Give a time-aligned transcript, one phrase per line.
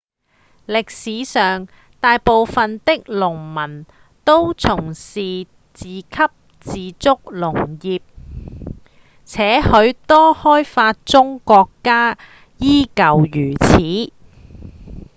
[0.65, 1.67] 歷史上
[1.99, 3.85] 大部分的農民
[4.23, 6.27] 都從事自給
[6.59, 8.01] 自足農業
[9.25, 12.17] 且許多開發中國家
[12.57, 14.11] 依舊如此